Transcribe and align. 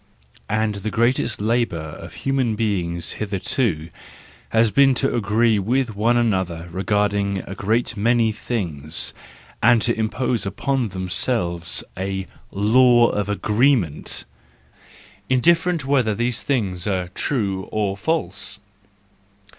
And 0.49 0.73
the 0.81 0.89
greatest 0.89 1.39
labour 1.39 1.77
of 1.77 2.15
human 2.25 2.57
be¬ 2.57 2.79
ings 2.79 3.11
hitherto 3.21 3.91
has 4.49 4.71
been 4.71 4.95
to 4.95 5.13
agree 5.15 5.59
with 5.59 5.95
one 5.95 6.17
another 6.17 6.67
regarding 6.71 7.43
a 7.45 7.53
great 7.53 7.95
many 7.95 8.31
things, 8.31 9.13
and 9.61 9.79
to 9.83 9.95
impose 9.95 10.43
upon 10.43 10.87
themselves 10.89 11.83
a 11.95 12.25
law 12.49 13.09
of 13.09 13.29
agreement 13.29 14.25
—indifferent 15.29 15.85
whether 15.85 16.15
these 16.15 16.41
things 16.41 16.87
are 16.87 17.09
true 17.09 17.69
or 17.71 17.95
false. 17.95 18.59